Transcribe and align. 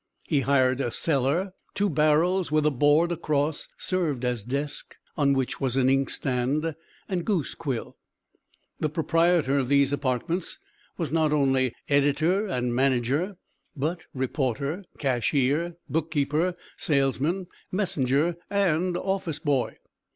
He 0.25 0.39
hired 0.39 0.81
a 0.81 0.89
cellar; 0.89 1.53
two 1.75 1.87
barrels 1.87 2.51
with 2.51 2.65
a 2.65 2.71
board 2.71 3.11
across 3.11 3.69
served 3.77 4.25
as 4.25 4.43
desk 4.43 4.95
on 5.15 5.33
which 5.33 5.61
was 5.61 5.75
an 5.75 5.89
ink 5.89 6.09
stand 6.09 6.73
and 7.07 7.23
goose 7.23 7.53
quill. 7.53 7.97
The 8.79 8.89
proprietor 8.89 9.59
of 9.59 9.69
these 9.69 9.93
apartments 9.93 10.57
was 10.97 11.11
not 11.11 11.31
only 11.31 11.75
editor 11.87 12.47
and 12.47 12.73
manager, 12.73 13.37
but 13.75 14.07
reporter, 14.15 14.85
cashier, 14.97 15.75
book 15.87 16.09
keeper, 16.09 16.55
salesman, 16.77 17.45
messenger 17.71 18.37
and 18.49 18.97
office 18.97 19.37
boy. 19.37 19.77